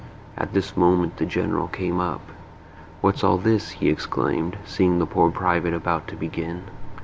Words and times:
At 0.35 0.53
this 0.53 0.75
moment 0.75 1.17
the 1.17 1.27
General 1.27 1.67
came 1.67 1.99
up. 1.99 2.21
"What's 3.01 3.23
all 3.23 3.37
this?" 3.37 3.69
he 3.69 3.87
exclaimed, 3.87 4.57
seeing 4.65 4.97
the 4.97 5.05
poor 5.05 5.29
private 5.29 5.75
about 5.75 6.07
to 6.07 6.15
begin. 6.15 6.61